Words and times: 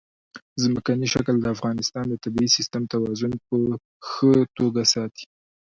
ځمکنی 0.63 1.07
شکل 1.13 1.35
د 1.41 1.45
افغانستان 1.55 2.05
د 2.09 2.13
طبعي 2.23 2.47
سیسټم 2.55 2.83
توازن 2.93 3.33
په 3.47 3.57
ښه 4.09 4.31
توګه 4.57 4.81
ساتي. 4.93 5.25